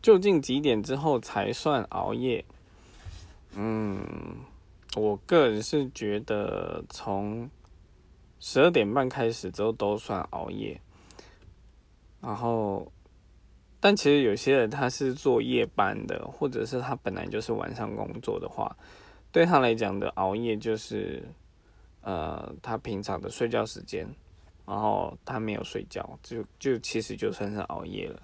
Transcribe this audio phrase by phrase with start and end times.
[0.00, 2.44] 究竟几点之后才算熬夜？
[3.54, 4.00] 嗯
[4.94, 7.50] 我个人是觉得从
[8.40, 10.80] 十二点半开始之后都算熬夜。
[12.20, 12.90] 然后
[13.80, 18.76] 但其实有些人他是做夜班的或者是他本来就是晚上工作的话
[19.30, 21.22] 对他来讲的熬夜就是
[22.02, 24.08] 呃他平常的睡觉时间
[24.66, 28.20] 然后他没有睡觉就就其实就算是熬夜了。